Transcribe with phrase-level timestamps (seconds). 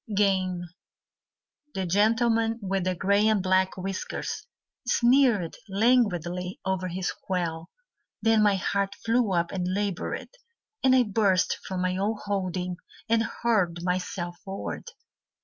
[0.15, 0.63] Game
[1.75, 4.47] The gentleman with the grey and black whiskers
[4.87, 7.69] Sneered languidly over his quail.
[8.19, 10.29] Then my heart flew up and laboured,
[10.83, 12.77] And I burst from my own holding
[13.09, 14.85] And hurled myself forward.